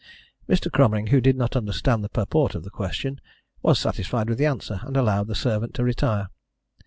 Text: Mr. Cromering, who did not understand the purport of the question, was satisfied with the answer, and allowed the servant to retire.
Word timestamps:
Mr. 0.49 0.71
Cromering, 0.71 1.09
who 1.11 1.21
did 1.21 1.35
not 1.37 1.55
understand 1.55 2.03
the 2.03 2.09
purport 2.09 2.55
of 2.55 2.63
the 2.63 2.71
question, 2.71 3.21
was 3.61 3.77
satisfied 3.77 4.29
with 4.29 4.39
the 4.39 4.47
answer, 4.47 4.79
and 4.81 4.97
allowed 4.97 5.27
the 5.27 5.35
servant 5.35 5.75
to 5.75 5.83
retire. 5.83 6.31